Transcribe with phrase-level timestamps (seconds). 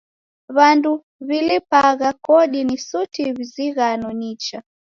[0.55, 0.91] W'andu
[1.27, 4.59] w'ilipagha kodi ni suti w'izighano nicha.